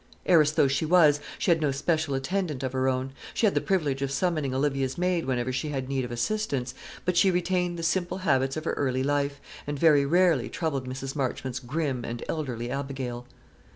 [0.25, 3.61] Heiress though she was, she had no special attendant of her own: she had the
[3.61, 6.73] privilege of summoning Olivia's maid whenever she had need of assistance;
[7.05, 11.15] but she retained the simple habits of her early life, and very rarely troubled Mrs.
[11.15, 13.27] Marchmont's grim and elderly Abigail.